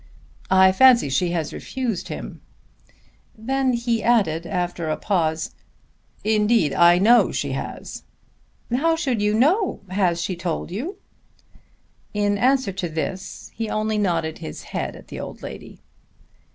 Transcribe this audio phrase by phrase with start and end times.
[0.49, 2.41] "I fancy she has refused him."
[3.37, 5.53] Then he added after a pause,
[6.23, 8.01] "Indeed I know she has."
[8.71, 9.81] "How should you know?
[9.91, 10.97] Has she told you?"
[12.15, 15.81] In answer to this he only nodded his head at the old lady.